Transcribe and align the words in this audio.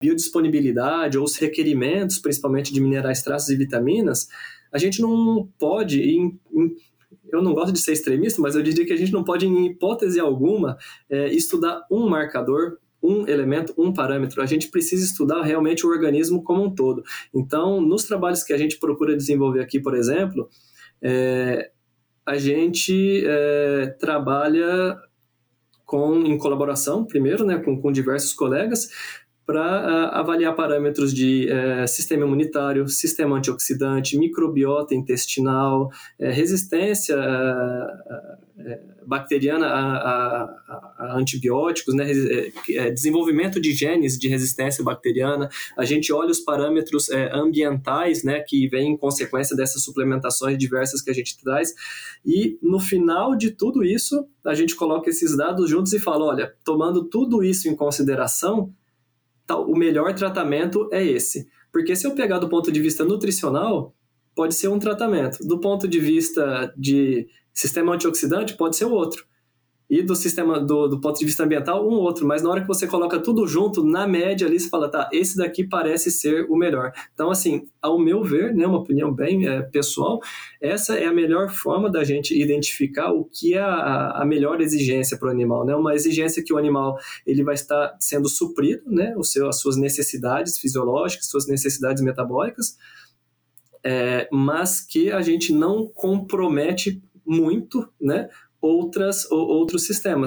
biodisponibilidade 0.00 1.18
ou 1.18 1.24
os 1.24 1.36
requerimentos, 1.36 2.18
principalmente 2.18 2.72
de 2.72 2.80
minerais 2.80 3.22
traços 3.22 3.50
e 3.50 3.56
vitaminas, 3.56 4.28
a 4.72 4.78
gente 4.78 5.00
não 5.02 5.48
pode, 5.58 6.00
em, 6.00 6.38
em, 6.52 6.76
eu 7.32 7.42
não 7.42 7.52
gosto 7.52 7.72
de 7.72 7.80
ser 7.80 7.92
extremista, 7.92 8.40
mas 8.40 8.56
eu 8.56 8.62
diria 8.62 8.86
que 8.86 8.92
a 8.92 8.96
gente 8.96 9.12
não 9.12 9.22
pode, 9.22 9.46
em 9.46 9.66
hipótese 9.66 10.18
alguma, 10.18 10.78
é, 11.08 11.28
estudar 11.32 11.86
um 11.90 12.08
marcador 12.08 12.78
um 13.02 13.26
elemento, 13.26 13.72
um 13.78 13.94
parâmetro. 13.94 14.42
A 14.42 14.46
gente 14.46 14.68
precisa 14.68 15.02
estudar 15.02 15.42
realmente 15.42 15.86
o 15.86 15.88
organismo 15.88 16.42
como 16.42 16.64
um 16.64 16.74
todo. 16.74 17.02
Então, 17.34 17.80
nos 17.80 18.04
trabalhos 18.04 18.42
que 18.42 18.52
a 18.52 18.58
gente 18.58 18.78
procura 18.78 19.16
desenvolver 19.16 19.60
aqui, 19.62 19.80
por 19.80 19.96
exemplo, 19.96 20.50
é, 21.00 21.70
a 22.26 22.36
gente 22.36 23.24
é, 23.24 23.86
trabalha 23.98 24.98
com, 25.86 26.20
em 26.20 26.36
colaboração, 26.36 27.04
primeiro, 27.04 27.44
né, 27.44 27.58
com, 27.58 27.80
com 27.80 27.90
diversos 27.90 28.32
colegas, 28.32 28.88
para 29.50 30.12
uh, 30.12 30.14
avaliar 30.14 30.54
parâmetros 30.54 31.12
de 31.12 31.48
uh, 31.50 31.88
sistema 31.88 32.24
imunitário, 32.24 32.86
sistema 32.86 33.36
antioxidante, 33.36 34.16
microbiota 34.16 34.94
intestinal, 34.94 35.86
uh, 36.20 36.24
resistência 36.30 37.16
bacteriana 39.06 39.66
a, 39.66 39.96
a, 39.96 40.94
a, 40.98 41.16
antibióticos, 41.18 41.94
né, 41.94 42.04
desenvolvimento 42.94 43.58
de 43.58 43.72
genes 43.72 44.18
de 44.18 44.28
resistência 44.28 44.84
bacteriana. 44.84 45.48
A 45.76 45.84
gente 45.84 46.12
olha 46.12 46.30
os 46.30 46.38
parâmetros 46.38 47.08
ambientais, 47.32 48.22
né, 48.22 48.40
que 48.40 48.68
vêm 48.68 48.92
em 48.92 48.96
consequência 48.98 49.56
dessas 49.56 49.82
suplementações 49.82 50.58
diversas 50.58 51.00
que 51.00 51.10
a 51.10 51.14
gente 51.14 51.42
traz. 51.42 51.74
E 52.24 52.58
no 52.62 52.78
final 52.78 53.34
de 53.34 53.50
tudo 53.50 53.82
isso, 53.82 54.26
a 54.44 54.54
gente 54.54 54.76
coloca 54.76 55.08
esses 55.08 55.34
dados 55.34 55.70
juntos 55.70 55.94
e 55.94 55.98
fala, 55.98 56.26
olha, 56.26 56.54
tomando 56.62 57.04
tudo 57.04 57.42
isso 57.42 57.66
em 57.66 57.74
consideração, 57.74 58.74
o 59.56 59.76
melhor 59.76 60.14
tratamento 60.14 60.88
é 60.92 61.04
esse. 61.04 61.48
Porque 61.72 61.94
se 61.94 62.06
eu 62.06 62.14
pegar 62.14 62.38
do 62.38 62.48
ponto 62.48 62.70
de 62.70 62.80
vista 62.80 63.04
nutricional, 63.04 63.94
pode 64.34 64.54
ser 64.54 64.68
um 64.68 64.78
tratamento. 64.78 65.38
Do 65.46 65.60
ponto 65.60 65.86
de 65.86 65.98
vista 65.98 66.72
de 66.76 67.28
sistema 67.52 67.94
antioxidante, 67.94 68.56
pode 68.56 68.76
ser 68.76 68.86
outro 68.86 69.29
e 69.90 70.02
do 70.02 70.14
sistema 70.14 70.60
do, 70.60 70.86
do 70.86 71.00
ponto 71.00 71.18
de 71.18 71.24
vista 71.24 71.42
ambiental 71.42 71.84
um 71.84 71.94
outro, 71.94 72.24
mas 72.24 72.42
na 72.42 72.48
hora 72.48 72.60
que 72.60 72.68
você 72.68 72.86
coloca 72.86 73.18
tudo 73.18 73.44
junto, 73.44 73.82
na 73.84 74.06
média 74.06 74.46
ali 74.46 74.60
você 74.60 74.68
fala, 74.68 74.88
tá, 74.88 75.10
esse 75.12 75.36
daqui 75.36 75.64
parece 75.64 76.12
ser 76.12 76.46
o 76.48 76.56
melhor. 76.56 76.92
Então, 77.12 77.28
assim, 77.28 77.66
ao 77.82 77.98
meu 77.98 78.22
ver, 78.22 78.54
né, 78.54 78.64
uma 78.68 78.78
opinião 78.78 79.12
bem 79.12 79.48
é, 79.48 79.62
pessoal, 79.62 80.20
essa 80.60 80.94
é 80.94 81.06
a 81.06 81.12
melhor 81.12 81.50
forma 81.50 81.90
da 81.90 82.04
gente 82.04 82.40
identificar 82.40 83.10
o 83.10 83.24
que 83.24 83.54
é 83.54 83.60
a, 83.60 84.22
a 84.22 84.24
melhor 84.24 84.60
exigência 84.60 85.18
para 85.18 85.26
o 85.26 85.30
animal, 85.30 85.66
né? 85.66 85.74
Uma 85.74 85.94
exigência 85.94 86.44
que 86.44 86.52
o 86.52 86.58
animal 86.58 86.96
ele 87.26 87.42
vai 87.42 87.54
estar 87.54 87.96
sendo 87.98 88.28
suprido, 88.28 88.82
né, 88.86 89.14
o 89.16 89.24
seu, 89.24 89.48
as 89.48 89.58
suas 89.58 89.76
necessidades 89.76 90.56
fisiológicas, 90.56 91.26
suas 91.26 91.48
necessidades 91.48 92.00
metabólicas, 92.00 92.76
é, 93.82 94.28
mas 94.30 94.80
que 94.80 95.10
a 95.10 95.20
gente 95.20 95.52
não 95.52 95.88
compromete 95.88 97.02
muito, 97.26 97.88
né, 98.00 98.28
outras, 98.60 99.30
ou, 99.30 99.48
outros 99.48 99.86
sistemas. 99.86 100.18